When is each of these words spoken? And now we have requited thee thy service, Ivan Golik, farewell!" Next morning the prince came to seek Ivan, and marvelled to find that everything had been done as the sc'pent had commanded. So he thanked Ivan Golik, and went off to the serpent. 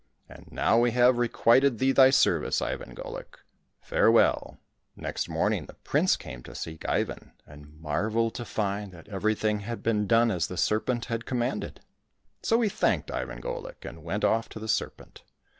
And 0.27 0.47
now 0.51 0.79
we 0.79 0.89
have 0.97 1.19
requited 1.19 1.77
thee 1.77 1.91
thy 1.91 2.09
service, 2.09 2.59
Ivan 2.59 2.95
Golik, 2.95 3.35
farewell!" 3.79 4.59
Next 4.95 5.29
morning 5.29 5.67
the 5.67 5.75
prince 5.75 6.17
came 6.17 6.41
to 6.41 6.55
seek 6.55 6.89
Ivan, 6.89 7.33
and 7.45 7.79
marvelled 7.79 8.33
to 8.33 8.43
find 8.45 8.91
that 8.93 9.07
everything 9.09 9.59
had 9.59 9.83
been 9.83 10.07
done 10.07 10.31
as 10.31 10.47
the 10.47 10.57
sc'pent 10.57 11.05
had 11.05 11.27
commanded. 11.27 11.81
So 12.41 12.61
he 12.61 12.67
thanked 12.69 13.11
Ivan 13.11 13.41
Golik, 13.43 13.85
and 13.87 14.03
went 14.03 14.23
off 14.25 14.49
to 14.49 14.59
the 14.59 14.67
serpent. 14.67 15.21